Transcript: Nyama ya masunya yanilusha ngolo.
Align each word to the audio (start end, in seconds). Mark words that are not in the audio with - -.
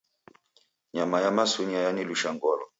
Nyama 0.95 1.17
ya 1.23 1.31
masunya 1.37 1.79
yanilusha 1.85 2.29
ngolo. 2.35 2.65